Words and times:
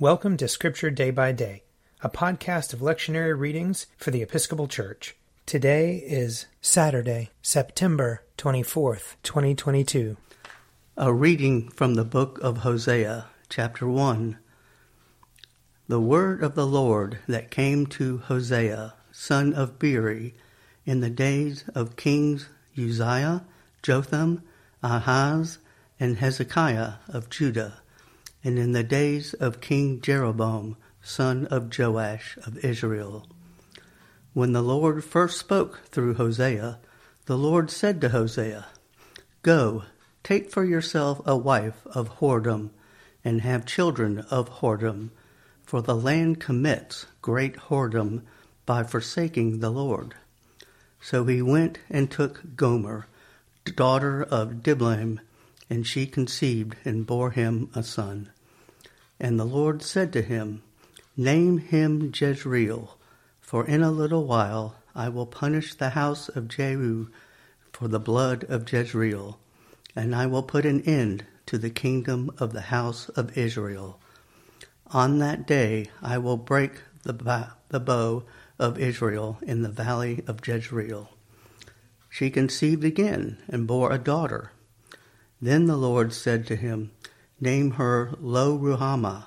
Welcome 0.00 0.36
to 0.36 0.46
Scripture 0.46 0.92
Day 0.92 1.10
by 1.10 1.32
Day, 1.32 1.64
a 2.02 2.08
podcast 2.08 2.72
of 2.72 2.78
lectionary 2.78 3.36
readings 3.36 3.86
for 3.96 4.12
the 4.12 4.22
Episcopal 4.22 4.68
Church. 4.68 5.16
Today 5.44 5.96
is 5.96 6.46
Saturday, 6.60 7.30
September 7.42 8.22
24th, 8.36 9.16
2022. 9.24 10.16
A 10.96 11.12
reading 11.12 11.68
from 11.70 11.96
the 11.96 12.04
book 12.04 12.38
of 12.42 12.58
Hosea, 12.58 13.26
chapter 13.48 13.88
1. 13.88 14.38
The 15.88 16.00
word 16.00 16.44
of 16.44 16.54
the 16.54 16.66
Lord 16.66 17.18
that 17.26 17.50
came 17.50 17.84
to 17.86 18.18
Hosea, 18.18 18.94
son 19.10 19.52
of 19.52 19.80
Beeri, 19.80 20.36
in 20.86 21.00
the 21.00 21.10
days 21.10 21.64
of 21.74 21.96
kings 21.96 22.48
Uzziah, 22.78 23.44
Jotham, 23.82 24.44
Ahaz, 24.80 25.58
and 25.98 26.18
Hezekiah 26.18 26.92
of 27.08 27.28
Judah 27.30 27.80
and 28.48 28.58
in 28.58 28.72
the 28.72 28.82
days 28.82 29.34
of 29.34 29.60
King 29.60 30.00
Jeroboam, 30.00 30.78
son 31.02 31.44
of 31.50 31.68
Joash 31.78 32.38
of 32.46 32.56
Israel. 32.64 33.28
When 34.32 34.54
the 34.54 34.62
Lord 34.62 35.04
first 35.04 35.38
spoke 35.38 35.82
through 35.90 36.14
Hosea, 36.14 36.78
the 37.26 37.36
Lord 37.36 37.70
said 37.70 38.00
to 38.00 38.08
Hosea, 38.08 38.64
Go, 39.42 39.82
take 40.24 40.50
for 40.50 40.64
yourself 40.64 41.20
a 41.26 41.36
wife 41.36 41.86
of 41.88 42.20
whoredom, 42.20 42.70
and 43.22 43.42
have 43.42 43.66
children 43.66 44.20
of 44.30 44.48
whoredom, 44.60 45.10
for 45.62 45.82
the 45.82 45.94
land 45.94 46.40
commits 46.40 47.04
great 47.20 47.54
whoredom 47.68 48.22
by 48.64 48.82
forsaking 48.82 49.60
the 49.60 49.68
Lord. 49.68 50.14
So 51.02 51.26
he 51.26 51.42
went 51.42 51.80
and 51.90 52.10
took 52.10 52.56
Gomer, 52.56 53.08
daughter 53.76 54.22
of 54.22 54.62
Diblaim, 54.62 55.20
and 55.68 55.86
she 55.86 56.06
conceived 56.06 56.76
and 56.86 57.06
bore 57.06 57.32
him 57.32 57.68
a 57.74 57.82
son. 57.82 58.30
And 59.20 59.38
the 59.38 59.44
Lord 59.44 59.82
said 59.82 60.12
to 60.12 60.22
him, 60.22 60.62
Name 61.16 61.58
him 61.58 62.12
Jezreel, 62.14 62.96
for 63.40 63.66
in 63.66 63.82
a 63.82 63.90
little 63.90 64.24
while 64.24 64.76
I 64.94 65.08
will 65.08 65.26
punish 65.26 65.74
the 65.74 65.90
house 65.90 66.28
of 66.28 66.48
Jehu 66.48 67.08
for 67.72 67.88
the 67.88 68.00
blood 68.00 68.44
of 68.44 68.72
Jezreel, 68.72 69.38
and 69.96 70.14
I 70.14 70.26
will 70.26 70.42
put 70.42 70.64
an 70.64 70.80
end 70.82 71.24
to 71.46 71.58
the 71.58 71.70
kingdom 71.70 72.30
of 72.38 72.52
the 72.52 72.62
house 72.62 73.08
of 73.10 73.36
Israel. 73.36 74.00
On 74.88 75.18
that 75.18 75.46
day 75.46 75.86
I 76.02 76.18
will 76.18 76.36
break 76.36 76.82
the, 77.02 77.52
the 77.68 77.80
bow 77.80 78.24
of 78.58 78.78
Israel 78.78 79.38
in 79.42 79.62
the 79.62 79.68
valley 79.68 80.22
of 80.26 80.46
Jezreel. 80.46 81.10
She 82.08 82.30
conceived 82.30 82.84
again 82.84 83.38
and 83.48 83.66
bore 83.66 83.92
a 83.92 83.98
daughter. 83.98 84.52
Then 85.40 85.66
the 85.66 85.76
Lord 85.76 86.12
said 86.12 86.46
to 86.46 86.56
him, 86.56 86.90
Name 87.40 87.72
her 87.72 88.14
Lo 88.20 88.58
Ruhamah, 88.58 89.26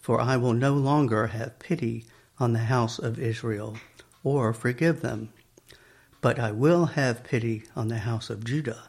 for 0.00 0.20
I 0.20 0.36
will 0.36 0.52
no 0.52 0.74
longer 0.74 1.28
have 1.28 1.58
pity 1.58 2.04
on 2.38 2.52
the 2.52 2.60
house 2.60 2.98
of 2.98 3.18
Israel, 3.18 3.76
or 4.22 4.52
forgive 4.52 5.00
them. 5.00 5.30
But 6.20 6.38
I 6.38 6.52
will 6.52 6.86
have 6.86 7.24
pity 7.24 7.64
on 7.74 7.88
the 7.88 7.98
house 7.98 8.30
of 8.30 8.44
Judah, 8.44 8.84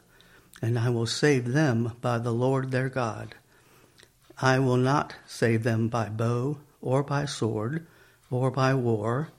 and 0.62 0.78
I 0.78 0.90
will 0.90 1.08
save 1.08 1.54
them 1.54 1.94
by 2.02 2.20
the 2.20 2.34
Lord 2.34 2.70
their 2.70 2.88
God. 2.88 3.34
I 4.40 4.60
will 4.60 4.78
not 4.78 5.16
save 5.26 5.64
them 5.64 5.88
by 5.88 6.10
bow, 6.10 6.60
or 6.82 7.02
by 7.02 7.26
sword, 7.26 7.88
or 8.30 8.52
by 8.52 8.76
war, 8.76 9.30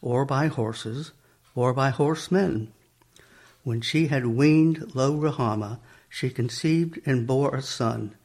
or 0.00 0.24
by 0.24 0.48
horses, 0.48 1.12
or 1.54 1.72
by 1.72 1.90
horsemen. 1.90 2.72
When 3.62 3.80
she 3.80 4.08
had 4.08 4.26
weaned 4.26 4.94
Lo 4.94 5.16
Ruhamah, 5.16 5.78
she 6.08 6.30
conceived 6.30 6.98
and 7.06 7.28
bore 7.28 7.54
a 7.54 7.62
son. 7.62 8.16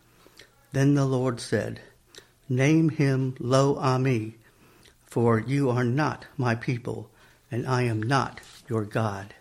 Then 0.72 0.96
the 0.96 1.06
Lord 1.06 1.40
said, 1.40 1.82
Name 2.50 2.90
him 2.90 3.36
Lo 3.40 3.76
Ammi, 3.76 4.36
for 5.06 5.40
you 5.40 5.70
are 5.70 5.84
not 5.84 6.26
my 6.38 6.56
people, 6.56 7.10
and 7.52 7.68
I 7.68 7.84
am 7.84 8.02
not 8.02 8.42
your 8.70 8.84
God. 8.84 9.34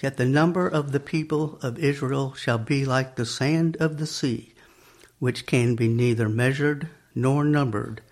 Yet 0.00 0.16
the 0.16 0.26
number 0.26 0.66
of 0.66 0.92
the 0.92 1.00
people 1.00 1.58
of 1.62 1.78
Israel 1.78 2.34
shall 2.34 2.58
be 2.58 2.84
like 2.84 3.14
the 3.14 3.26
sand 3.26 3.76
of 3.78 3.98
the 3.98 4.06
sea, 4.06 4.52
which 5.18 5.46
can 5.46 5.76
be 5.76 5.86
neither 5.86 6.28
measured 6.28 6.88
nor 7.14 7.44
numbered. 7.44 8.02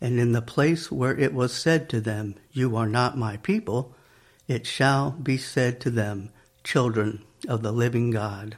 And 0.00 0.18
in 0.18 0.32
the 0.32 0.42
place 0.42 0.90
where 0.90 1.16
it 1.16 1.32
was 1.32 1.52
said 1.52 1.88
to 1.90 2.00
them, 2.00 2.34
You 2.50 2.76
are 2.76 2.88
not 2.88 3.16
my 3.16 3.36
people, 3.36 3.94
it 4.48 4.66
shall 4.66 5.12
be 5.12 5.38
said 5.38 5.80
to 5.82 5.90
them, 5.90 6.30
Children 6.64 7.22
of 7.46 7.62
the 7.62 7.72
living 7.72 8.10
God. 8.10 8.56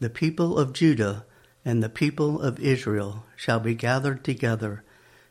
The 0.00 0.10
people 0.10 0.58
of 0.58 0.72
Judah 0.72 1.26
and 1.66 1.82
the 1.82 1.88
people 1.88 2.40
of 2.40 2.60
Israel 2.60 3.26
shall 3.34 3.58
be 3.58 3.74
gathered 3.74 4.22
together, 4.22 4.84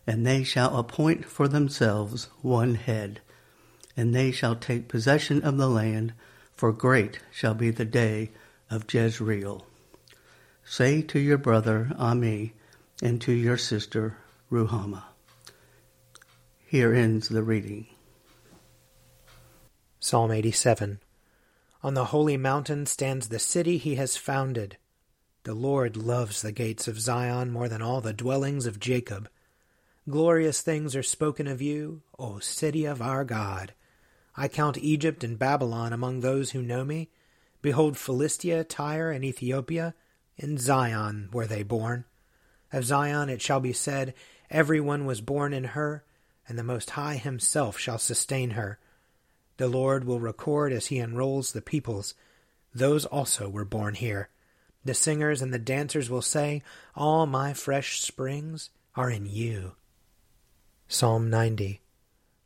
and 0.06 0.28
they 0.28 0.44
shall 0.44 0.78
appoint 0.78 1.24
for 1.24 1.48
themselves 1.48 2.28
one 2.42 2.76
head, 2.76 3.22
and 3.96 4.14
they 4.14 4.32
shall 4.34 4.54
take 4.54 4.90
possession 4.90 5.42
of 5.44 5.56
the 5.56 5.70
land, 5.70 6.14
for 6.54 6.74
great 6.74 7.20
shall 7.32 7.54
be 7.54 7.72
the 7.72 7.86
day 7.86 8.30
of 8.70 8.94
Jezreel. 8.94 9.66
Say 10.66 11.02
to 11.04 11.20
your 11.20 11.38
brother 11.38 11.92
Ammi, 11.98 12.52
and 13.02 13.22
to 13.22 13.32
your 13.32 13.58
sister 13.58 14.18
Ruhamah. 14.52 15.04
Here 16.68 16.94
ends 16.94 17.30
the 17.30 17.44
reading. 17.44 17.88
Psalm 20.02 20.32
87 20.32 21.00
On 21.82 21.94
the 21.94 22.06
holy 22.06 22.36
mountain 22.36 22.86
stands 22.86 23.30
the 23.30 23.40
city 23.40 23.78
he 23.78 23.96
has 23.96 24.18
founded 24.18 24.76
the 25.46 25.54
Lord 25.54 25.96
loves 25.96 26.42
the 26.42 26.52
gates 26.52 26.88
of 26.88 27.00
Zion 27.00 27.52
more 27.52 27.70
than 27.70 27.80
all 27.80 28.02
the 28.02 28.14
dwellings 28.14 28.66
of 28.66 28.80
Jacob. 28.80 29.30
Glorious 30.10 30.62
things 30.62 30.96
are 30.96 31.04
spoken 31.04 31.46
of 31.46 31.62
you, 31.62 32.02
O 32.18 32.40
city 32.40 32.86
of 32.86 33.00
our 33.00 33.24
God. 33.24 33.76
I 34.36 34.48
count 34.48 34.80
Egypt 34.80 35.24
and 35.24 35.38
Babylon 35.38 35.94
among 35.94 36.20
those 36.22 36.52
who 36.52 36.64
know 36.64 36.84
me. 36.84 37.10
Behold, 37.62 37.96
Philistia, 37.96 38.64
Tyre, 38.64 39.12
and 39.12 39.24
Ethiopia, 39.24 39.94
in 40.36 40.58
Zion 40.58 41.30
were 41.32 41.46
they 41.46 41.62
born. 41.62 42.06
Of 42.74 42.86
Zion 42.86 43.30
it 43.30 43.40
shall 43.40 43.60
be 43.60 43.72
said, 43.72 44.16
Every 44.50 44.82
one 44.82 45.06
was 45.06 45.22
born 45.22 45.54
in 45.54 45.64
her, 45.64 46.04
and 46.50 46.58
the 46.58 46.64
Most 46.64 46.92
High 46.92 47.18
himself 47.18 47.78
shall 47.78 48.00
sustain 48.00 48.52
her. 48.52 48.80
The 49.58 49.68
Lord 49.68 50.06
will 50.06 50.20
record 50.20 50.74
as 50.74 50.88
he 50.88 50.98
enrolls 50.98 51.52
the 51.52 51.62
peoples. 51.62 52.16
Those 52.74 53.06
also 53.06 53.48
were 53.48 53.64
born 53.64 53.94
here. 53.94 54.30
The 54.86 54.94
singers 54.94 55.42
and 55.42 55.52
the 55.52 55.60
dancers 55.60 56.12
will 56.12 56.22
say, 56.22 56.62
All 56.96 57.26
my 57.26 57.54
fresh 57.54 58.02
springs 58.02 58.70
are 58.96 59.10
in 59.10 59.26
you. 59.26 59.74
Psalm 60.88 61.30
90 61.32 61.82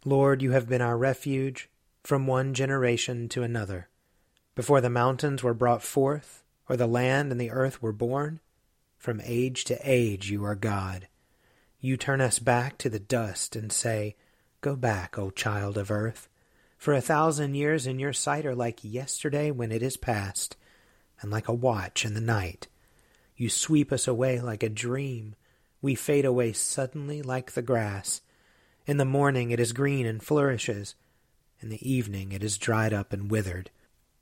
Lord, 0.05 0.41
you 0.41 0.51
have 0.51 0.69
been 0.69 0.81
our 0.81 0.97
refuge 0.97 1.69
from 2.01 2.25
one 2.25 2.53
generation 2.53 3.27
to 3.29 3.43
another. 3.43 3.89
Before 4.55 4.79
the 4.79 4.89
mountains 4.89 5.43
were 5.43 5.53
brought 5.53 5.83
forth, 5.83 6.43
or 6.69 6.77
the 6.77 6.87
land 6.87 7.33
and 7.33 7.41
the 7.41 7.51
earth 7.51 7.81
were 7.81 7.91
born, 7.91 8.39
from 8.97 9.21
age 9.25 9.65
to 9.65 9.77
age 9.83 10.31
you 10.31 10.45
are 10.45 10.55
God. 10.55 11.09
You 11.81 11.97
turn 11.97 12.21
us 12.21 12.39
back 12.39 12.77
to 12.77 12.89
the 12.89 12.99
dust 12.99 13.57
and 13.57 13.69
say, 13.69 14.15
Go 14.61 14.77
back, 14.77 15.19
O 15.19 15.29
child 15.29 15.77
of 15.77 15.91
earth. 15.91 16.29
For 16.77 16.93
a 16.93 17.01
thousand 17.01 17.55
years 17.55 17.85
in 17.85 17.99
your 17.99 18.13
sight 18.13 18.45
are 18.45 18.55
like 18.55 18.79
yesterday 18.81 19.51
when 19.51 19.73
it 19.73 19.83
is 19.83 19.97
past 19.97 20.55
and 21.21 21.31
like 21.31 21.47
a 21.47 21.53
watch 21.53 22.05
in 22.05 22.13
the 22.13 22.21
night. 22.21 22.67
You 23.35 23.49
sweep 23.49 23.91
us 23.91 24.07
away 24.07 24.39
like 24.39 24.63
a 24.63 24.69
dream. 24.69 25.35
We 25.81 25.95
fade 25.95 26.25
away 26.25 26.53
suddenly 26.53 27.21
like 27.21 27.53
the 27.53 27.61
grass. 27.61 28.21
In 28.85 28.97
the 28.97 29.05
morning 29.05 29.51
it 29.51 29.59
is 29.59 29.71
green 29.71 30.05
and 30.05 30.21
flourishes. 30.21 30.95
In 31.61 31.69
the 31.69 31.89
evening 31.89 32.31
it 32.31 32.43
is 32.43 32.57
dried 32.57 32.93
up 32.93 33.13
and 33.13 33.31
withered. 33.31 33.69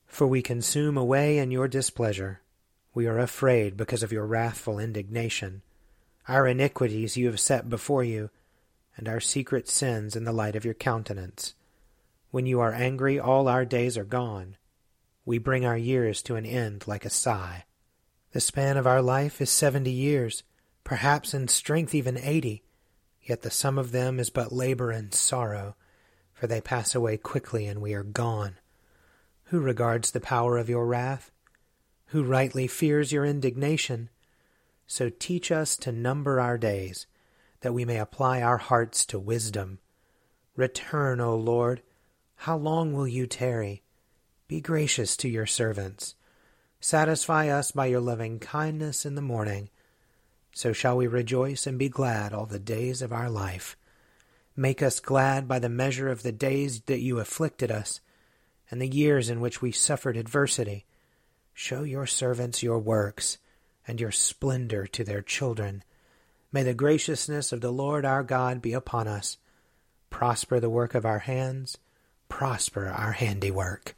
For 0.06 0.28
we 0.28 0.42
consume 0.42 0.98
away 0.98 1.38
in 1.38 1.52
your 1.52 1.68
displeasure. 1.68 2.42
We 2.94 3.08
are 3.08 3.20
afraid 3.20 3.78
because 3.78 4.04
of 4.04 4.12
your 4.12 4.26
wrathful 4.26 4.80
indignation. 4.80 5.62
Our 6.28 6.48
iniquities 6.48 7.18
you 7.18 7.28
have 7.28 7.40
set 7.40 7.70
before 7.70 8.04
you, 8.04 8.30
and 8.96 9.08
our 9.08 9.20
secret 9.20 9.70
sins 9.70 10.16
in 10.16 10.24
the 10.26 10.32
light 10.32 10.56
of 10.56 10.66
your 10.66 10.74
countenance. 10.74 11.54
When 12.32 12.46
you 12.46 12.60
are 12.60 12.74
angry, 12.74 13.20
all 13.20 13.48
our 13.48 13.66
days 13.66 13.98
are 13.98 14.04
gone 14.04 14.58
we 15.28 15.38
bring 15.38 15.66
our 15.66 15.78
years 15.78 16.22
to 16.22 16.38
an 16.38 16.46
end 16.46 16.88
like 16.88 17.04
a 17.04 17.10
sigh. 17.10 17.66
The 18.32 18.40
span 18.40 18.78
of 18.78 18.88
our 18.88 19.02
life 19.02 19.42
is 19.42 19.50
seventy 19.50 19.92
years, 19.92 20.44
perhaps 20.86 21.34
in 21.34 21.50
strength 21.50 21.94
even 21.94 22.18
eighty, 22.18 22.64
yet 23.22 23.42
the 23.42 23.52
sum 23.52 23.78
of 23.78 23.92
them 23.92 24.22
is 24.22 24.30
but 24.30 24.54
labor 24.54 24.90
and 24.90 25.14
sorrow, 25.14 25.76
for 26.32 26.48
they 26.48 26.62
pass 26.62 26.96
away 26.96 27.18
quickly 27.18 27.66
and 27.66 27.82
we 27.82 27.94
are 27.94 28.04
gone. 28.04 28.56
Who 29.48 29.60
regards 29.60 30.12
the 30.12 30.22
power 30.22 30.58
of 30.58 30.70
your 30.70 30.86
wrath? 30.86 31.30
Who 32.12 32.24
rightly 32.24 32.66
fears 32.66 33.12
your 33.12 33.26
indignation? 33.26 34.10
So 34.88 35.10
teach 35.10 35.52
us 35.52 35.76
to 35.78 35.92
number 35.92 36.40
our 36.40 36.58
days, 36.58 37.06
that 37.60 37.74
we 37.74 37.84
may 37.84 38.00
apply 38.00 38.42
our 38.42 38.60
hearts 38.60 39.06
to 39.08 39.20
wisdom. 39.20 39.80
Return, 40.56 41.20
O 41.20 41.36
Lord. 41.36 41.82
How 42.36 42.56
long 42.56 42.94
will 42.94 43.10
you 43.10 43.28
tarry? 43.28 43.84
Be 44.48 44.62
gracious 44.62 45.18
to 45.18 45.28
your 45.28 45.46
servants. 45.46 46.16
Satisfy 46.80 47.50
us 47.50 47.72
by 47.72 47.88
your 47.88 48.00
loving 48.00 48.40
kindness 48.40 49.06
in 49.06 49.16
the 49.16 49.22
morning, 49.22 49.70
so 50.54 50.72
shall 50.72 50.96
we 50.96 51.06
rejoice 51.06 51.68
and 51.68 51.78
be 51.78 51.90
glad 51.90 52.32
all 52.32 52.46
the 52.46 52.58
days 52.58 53.02
of 53.02 53.12
our 53.12 53.30
life. 53.30 53.76
Make 54.56 54.82
us 54.82 55.02
glad 55.02 55.50
by 55.50 55.60
the 55.60 55.68
measure 55.68 56.08
of 56.08 56.24
the 56.24 56.32
days 56.32 56.80
that 56.84 57.02
you 57.02 57.20
afflicted 57.20 57.72
us, 57.72 58.00
and 58.72 58.82
the 58.82 58.88
years 58.88 59.30
in 59.30 59.42
which 59.42 59.62
we 59.62 59.74
suffered 59.74 60.16
adversity. 60.16 60.86
Show 61.54 61.84
your 61.84 62.06
servants 62.06 62.64
your 62.64 62.80
works, 62.80 63.40
and 63.86 64.00
your 64.00 64.12
splendor 64.12 64.88
to 64.88 65.04
their 65.04 65.22
children. 65.22 65.84
May 66.54 66.64
the 66.64 66.74
graciousness 66.74 67.52
of 67.52 67.60
the 67.60 67.72
Lord 67.72 68.06
our 68.06 68.24
God 68.24 68.62
be 68.62 68.72
upon 68.72 69.10
us. 69.10 69.38
Prosper 70.10 70.62
the 70.62 70.70
work 70.70 70.96
of 70.96 71.06
our 71.06 71.20
hands, 71.20 71.78
prosper 72.30 72.88
our 72.88 73.12
handiwork. 73.12 73.97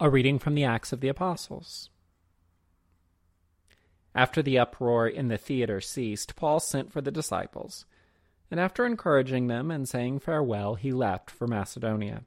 A 0.00 0.08
reading 0.08 0.38
from 0.38 0.54
the 0.54 0.62
Acts 0.62 0.92
of 0.92 1.00
the 1.00 1.08
Apostles. 1.08 1.90
After 4.14 4.42
the 4.42 4.56
uproar 4.56 5.08
in 5.08 5.26
the 5.26 5.36
theater 5.36 5.80
ceased, 5.80 6.36
Paul 6.36 6.60
sent 6.60 6.92
for 6.92 7.00
the 7.00 7.10
disciples, 7.10 7.84
and 8.48 8.60
after 8.60 8.86
encouraging 8.86 9.48
them 9.48 9.72
and 9.72 9.88
saying 9.88 10.20
farewell, 10.20 10.76
he 10.76 10.92
left 10.92 11.32
for 11.32 11.48
Macedonia. 11.48 12.22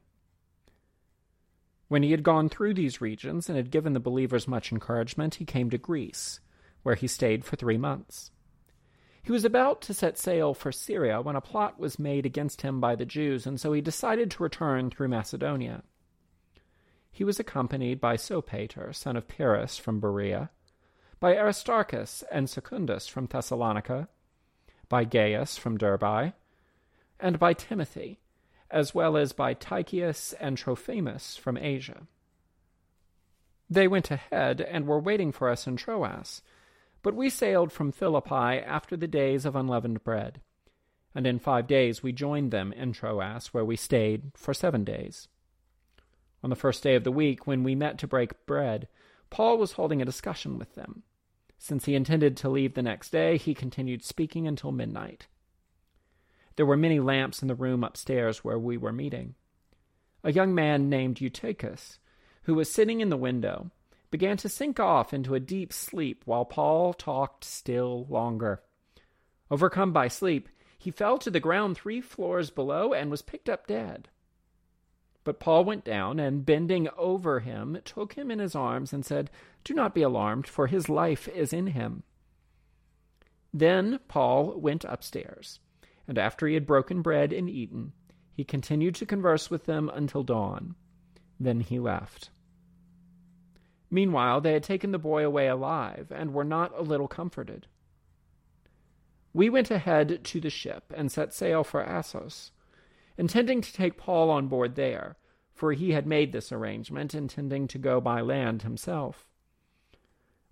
When 1.88 2.02
he 2.02 2.10
had 2.10 2.22
gone 2.22 2.50
through 2.50 2.74
these 2.74 3.00
regions 3.00 3.48
and 3.48 3.56
had 3.56 3.70
given 3.70 3.94
the 3.94 4.00
believers 4.00 4.46
much 4.46 4.70
encouragement, 4.70 5.36
he 5.36 5.46
came 5.46 5.70
to 5.70 5.78
Greece, 5.78 6.40
where 6.82 6.94
he 6.94 7.06
stayed 7.06 7.42
for 7.42 7.56
three 7.56 7.78
months. 7.78 8.32
He 9.22 9.32
was 9.32 9.46
about 9.46 9.80
to 9.82 9.94
set 9.94 10.18
sail 10.18 10.52
for 10.52 10.72
Syria 10.72 11.22
when 11.22 11.36
a 11.36 11.40
plot 11.40 11.80
was 11.80 11.98
made 11.98 12.26
against 12.26 12.60
him 12.60 12.82
by 12.82 12.96
the 12.96 13.06
Jews, 13.06 13.46
and 13.46 13.58
so 13.58 13.72
he 13.72 13.80
decided 13.80 14.30
to 14.32 14.42
return 14.42 14.90
through 14.90 15.08
Macedonia. 15.08 15.84
He 17.12 17.24
was 17.24 17.38
accompanied 17.38 18.00
by 18.00 18.16
Sopater, 18.16 18.94
son 18.94 19.16
of 19.16 19.28
Pyrrhus 19.28 19.76
from 19.76 20.00
Beroea, 20.00 20.48
by 21.20 21.36
Aristarchus 21.36 22.24
and 22.32 22.48
Secundus 22.48 23.06
from 23.06 23.26
Thessalonica, 23.26 24.08
by 24.88 25.04
Gaius 25.04 25.58
from 25.58 25.76
Derbe, 25.76 26.32
and 27.20 27.38
by 27.38 27.52
Timothy, 27.52 28.18
as 28.70 28.94
well 28.94 29.18
as 29.18 29.34
by 29.34 29.52
Tychicus 29.52 30.32
and 30.40 30.56
Trophimus 30.56 31.36
from 31.36 31.58
Asia. 31.58 32.06
They 33.68 33.86
went 33.86 34.10
ahead 34.10 34.62
and 34.62 34.86
were 34.86 34.98
waiting 34.98 35.32
for 35.32 35.50
us 35.50 35.66
in 35.66 35.76
Troas, 35.76 36.40
but 37.02 37.14
we 37.14 37.28
sailed 37.28 37.72
from 37.72 37.92
Philippi 37.92 38.58
after 38.58 38.96
the 38.96 39.06
days 39.06 39.44
of 39.44 39.54
unleavened 39.54 40.02
bread, 40.02 40.40
and 41.14 41.26
in 41.26 41.38
five 41.38 41.66
days 41.66 42.02
we 42.02 42.12
joined 42.12 42.50
them 42.50 42.72
in 42.72 42.92
Troas, 42.92 43.48
where 43.48 43.64
we 43.64 43.76
stayed 43.76 44.32
for 44.34 44.54
seven 44.54 44.82
days. 44.82 45.28
On 46.42 46.50
the 46.50 46.56
first 46.56 46.82
day 46.82 46.94
of 46.94 47.04
the 47.04 47.12
week, 47.12 47.46
when 47.46 47.62
we 47.62 47.74
met 47.74 47.98
to 47.98 48.06
break 48.06 48.46
bread, 48.46 48.88
Paul 49.30 49.58
was 49.58 49.72
holding 49.72 50.02
a 50.02 50.06
discussion 50.06 50.58
with 50.58 50.74
them. 50.74 51.02
Since 51.58 51.84
he 51.84 51.94
intended 51.94 52.36
to 52.38 52.48
leave 52.48 52.74
the 52.74 52.82
next 52.82 53.10
day, 53.10 53.36
he 53.36 53.54
continued 53.54 54.04
speaking 54.04 54.48
until 54.48 54.72
midnight. 54.72 55.28
There 56.56 56.66
were 56.66 56.76
many 56.76 57.00
lamps 57.00 57.40
in 57.40 57.48
the 57.48 57.54
room 57.54 57.84
upstairs 57.84 58.42
where 58.42 58.58
we 58.58 58.76
were 58.76 58.92
meeting. 58.92 59.36
A 60.24 60.32
young 60.32 60.54
man 60.54 60.88
named 60.88 61.20
Eutychus, 61.20 61.98
who 62.42 62.54
was 62.54 62.70
sitting 62.70 63.00
in 63.00 63.08
the 63.08 63.16
window, 63.16 63.70
began 64.10 64.36
to 64.38 64.48
sink 64.48 64.78
off 64.78 65.14
into 65.14 65.34
a 65.34 65.40
deep 65.40 65.72
sleep 65.72 66.22
while 66.26 66.44
Paul 66.44 66.92
talked 66.92 67.44
still 67.44 68.06
longer. 68.08 68.62
Overcome 69.50 69.92
by 69.92 70.08
sleep, 70.08 70.48
he 70.78 70.90
fell 70.90 71.16
to 71.18 71.30
the 71.30 71.40
ground 71.40 71.76
three 71.76 72.00
floors 72.00 72.50
below 72.50 72.92
and 72.92 73.10
was 73.10 73.22
picked 73.22 73.48
up 73.48 73.66
dead. 73.66 74.08
But 75.24 75.38
Paul 75.38 75.64
went 75.64 75.84
down, 75.84 76.18
and 76.18 76.44
bending 76.44 76.88
over 76.96 77.40
him, 77.40 77.78
took 77.84 78.14
him 78.14 78.30
in 78.30 78.40
his 78.40 78.54
arms, 78.54 78.92
and 78.92 79.04
said, 79.04 79.30
Do 79.62 79.72
not 79.72 79.94
be 79.94 80.02
alarmed, 80.02 80.48
for 80.48 80.66
his 80.66 80.88
life 80.88 81.28
is 81.28 81.52
in 81.52 81.68
him. 81.68 82.02
Then 83.54 84.00
Paul 84.08 84.58
went 84.58 84.84
upstairs, 84.84 85.60
and 86.08 86.18
after 86.18 86.46
he 86.46 86.54
had 86.54 86.66
broken 86.66 87.02
bread 87.02 87.32
and 87.32 87.48
eaten, 87.48 87.92
he 88.32 88.44
continued 88.44 88.94
to 88.96 89.06
converse 89.06 89.50
with 89.50 89.66
them 89.66 89.88
until 89.90 90.22
dawn. 90.22 90.74
Then 91.38 91.60
he 91.60 91.78
left. 91.78 92.30
Meanwhile, 93.90 94.40
they 94.40 94.54
had 94.54 94.62
taken 94.62 94.90
the 94.90 94.98
boy 94.98 95.24
away 95.24 95.48
alive, 95.48 96.10
and 96.10 96.32
were 96.32 96.44
not 96.44 96.76
a 96.76 96.82
little 96.82 97.08
comforted. 97.08 97.66
We 99.34 99.50
went 99.50 99.70
ahead 99.70 100.24
to 100.24 100.40
the 100.40 100.50
ship 100.50 100.92
and 100.96 101.12
set 101.12 101.32
sail 101.32 101.62
for 101.62 101.82
Assos 101.82 102.52
intending 103.16 103.60
to 103.60 103.72
take 103.72 103.96
Paul 103.96 104.30
on 104.30 104.48
board 104.48 104.74
there, 104.74 105.16
for 105.52 105.72
he 105.72 105.92
had 105.92 106.06
made 106.06 106.32
this 106.32 106.50
arrangement, 106.52 107.14
intending 107.14 107.68
to 107.68 107.78
go 107.78 108.00
by 108.00 108.20
land 108.20 108.62
himself. 108.62 109.28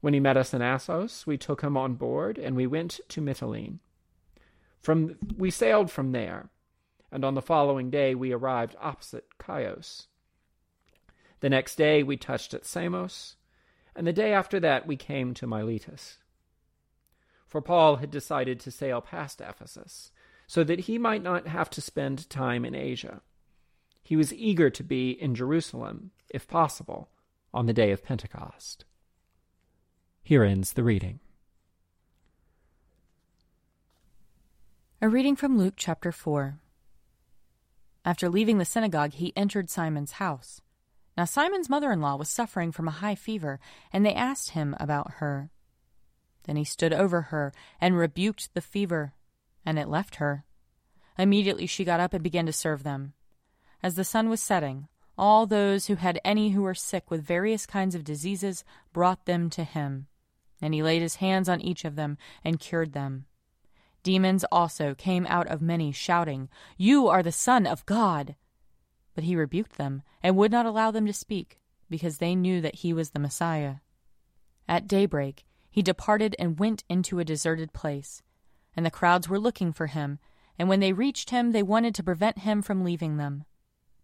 When 0.00 0.14
he 0.14 0.20
met 0.20 0.36
us 0.36 0.54
in 0.54 0.62
Assos, 0.62 1.26
we 1.26 1.36
took 1.36 1.62
him 1.62 1.76
on 1.76 1.94
board, 1.94 2.38
and 2.38 2.56
we 2.56 2.66
went 2.66 3.00
to 3.08 3.20
Mytilene. 3.20 3.78
From 4.80 5.16
we 5.36 5.50
sailed 5.50 5.90
from 5.90 6.12
there, 6.12 6.48
and 7.12 7.24
on 7.24 7.34
the 7.34 7.42
following 7.42 7.90
day 7.90 8.14
we 8.14 8.32
arrived 8.32 8.76
opposite 8.80 9.26
Chios. 9.44 10.06
The 11.40 11.50
next 11.50 11.76
day 11.76 12.02
we 12.02 12.16
touched 12.16 12.54
at 12.54 12.64
Samos, 12.64 13.36
and 13.94 14.06
the 14.06 14.12
day 14.12 14.32
after 14.32 14.60
that 14.60 14.86
we 14.86 14.96
came 14.96 15.34
to 15.34 15.46
Miletus. 15.46 16.18
For 17.46 17.60
Paul 17.60 17.96
had 17.96 18.10
decided 18.10 18.60
to 18.60 18.70
sail 18.70 19.00
past 19.00 19.40
Ephesus, 19.40 20.12
so 20.50 20.64
that 20.64 20.80
he 20.80 20.98
might 20.98 21.22
not 21.22 21.46
have 21.46 21.70
to 21.70 21.80
spend 21.80 22.28
time 22.28 22.64
in 22.64 22.74
Asia. 22.74 23.20
He 24.02 24.16
was 24.16 24.34
eager 24.34 24.68
to 24.68 24.82
be 24.82 25.12
in 25.12 25.36
Jerusalem, 25.36 26.10
if 26.28 26.48
possible, 26.48 27.08
on 27.54 27.66
the 27.66 27.72
day 27.72 27.92
of 27.92 28.02
Pentecost. 28.02 28.84
Here 30.24 30.42
ends 30.42 30.72
the 30.72 30.82
reading. 30.82 31.20
A 35.00 35.08
reading 35.08 35.36
from 35.36 35.56
Luke 35.56 35.74
chapter 35.76 36.10
4. 36.10 36.58
After 38.04 38.28
leaving 38.28 38.58
the 38.58 38.64
synagogue, 38.64 39.12
he 39.12 39.32
entered 39.36 39.70
Simon's 39.70 40.14
house. 40.14 40.60
Now, 41.16 41.26
Simon's 41.26 41.70
mother 41.70 41.92
in 41.92 42.00
law 42.00 42.16
was 42.16 42.28
suffering 42.28 42.72
from 42.72 42.88
a 42.88 42.98
high 42.98 43.14
fever, 43.14 43.60
and 43.92 44.04
they 44.04 44.14
asked 44.14 44.50
him 44.50 44.74
about 44.80 45.12
her. 45.18 45.50
Then 46.42 46.56
he 46.56 46.64
stood 46.64 46.92
over 46.92 47.22
her 47.22 47.52
and 47.80 47.96
rebuked 47.96 48.52
the 48.54 48.60
fever 48.60 49.12
and 49.64 49.78
it 49.78 49.88
left 49.88 50.16
her. 50.16 50.44
Immediately 51.18 51.66
she 51.66 51.84
got 51.84 52.00
up 52.00 52.14
and 52.14 52.22
began 52.22 52.46
to 52.46 52.52
serve 52.52 52.82
them. 52.82 53.12
As 53.82 53.94
the 53.94 54.04
sun 54.04 54.28
was 54.28 54.42
setting, 54.42 54.88
all 55.18 55.46
those 55.46 55.86
who 55.86 55.96
had 55.96 56.20
any 56.24 56.50
who 56.50 56.62
were 56.62 56.74
sick 56.74 57.10
with 57.10 57.22
various 57.22 57.66
kinds 57.66 57.94
of 57.94 58.04
diseases 58.04 58.64
brought 58.92 59.26
them 59.26 59.50
to 59.50 59.64
him, 59.64 60.06
and 60.62 60.72
he 60.72 60.82
laid 60.82 61.02
his 61.02 61.16
hands 61.16 61.48
on 61.48 61.60
each 61.60 61.84
of 61.84 61.96
them 61.96 62.16
and 62.42 62.58
cured 62.58 62.92
them. 62.92 63.26
Demons 64.02 64.44
also 64.50 64.94
came 64.94 65.26
out 65.26 65.46
of 65.48 65.60
many, 65.60 65.92
shouting, 65.92 66.48
You 66.78 67.08
are 67.08 67.22
the 67.22 67.32
Son 67.32 67.66
of 67.66 67.84
God! 67.84 68.34
But 69.14 69.24
he 69.24 69.36
rebuked 69.36 69.76
them 69.76 70.02
and 70.22 70.36
would 70.36 70.50
not 70.50 70.64
allow 70.64 70.90
them 70.90 71.04
to 71.04 71.12
speak, 71.12 71.60
because 71.90 72.16
they 72.16 72.34
knew 72.34 72.62
that 72.62 72.76
he 72.76 72.94
was 72.94 73.10
the 73.10 73.18
Messiah. 73.18 73.76
At 74.66 74.88
daybreak, 74.88 75.44
he 75.70 75.82
departed 75.82 76.34
and 76.38 76.58
went 76.58 76.82
into 76.88 77.18
a 77.18 77.24
deserted 77.24 77.74
place 77.74 78.22
and 78.76 78.84
the 78.84 78.90
crowds 78.90 79.28
were 79.28 79.38
looking 79.38 79.72
for 79.72 79.86
him, 79.86 80.18
and 80.58 80.68
when 80.68 80.80
they 80.80 80.92
reached 80.92 81.30
him, 81.30 81.52
they 81.52 81.62
wanted 81.62 81.94
to 81.94 82.02
prevent 82.02 82.40
him 82.40 82.62
from 82.62 82.84
leaving 82.84 83.16
them. 83.16 83.44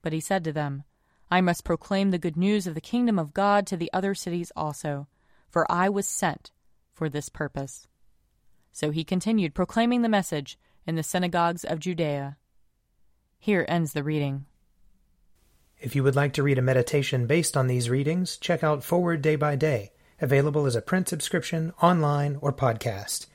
But 0.03 0.13
he 0.13 0.21
said 0.21 0.45
to 0.45 0.53
them, 0.53 0.85
I 1.31 1.41
must 1.41 1.65
proclaim 1.65 2.11
the 2.11 2.19
good 2.19 2.37
news 2.37 2.67
of 2.67 2.75
the 2.75 2.81
kingdom 2.81 3.19
of 3.19 3.35
God 3.35 3.67
to 3.67 3.77
the 3.77 3.93
other 3.93 4.15
cities 4.15 4.53
also, 4.57 5.09
for 5.49 5.71
I 5.71 5.89
was 5.89 6.07
sent 6.07 6.53
for 6.93 7.09
this 7.09 7.29
purpose. 7.29 7.89
So 8.73 8.91
he 8.91 9.05
continued 9.05 9.55
proclaiming 9.55 10.03
the 10.03 10.09
message 10.09 10.59
in 10.87 10.95
the 10.95 11.03
synagogues 11.03 11.65
of 11.65 11.81
Judea. 11.81 12.37
Here 13.39 13.65
ends 13.69 13.93
the 13.93 14.03
reading. 14.05 14.47
If 15.79 15.95
you 15.95 16.03
would 16.05 16.17
like 16.17 16.33
to 16.35 16.43
read 16.43 16.59
a 16.59 16.63
meditation 16.63 17.27
based 17.27 17.57
on 17.57 17.67
these 17.67 17.91
readings, 17.91 18.39
check 18.39 18.65
out 18.65 18.85
Forward 18.85 19.21
Day 19.21 19.37
by 19.37 19.57
Day, 19.57 19.93
available 20.21 20.65
as 20.65 20.75
a 20.75 20.81
print 20.81 21.09
subscription, 21.09 21.73
online, 21.83 22.39
or 22.41 22.53
podcast. 22.53 23.27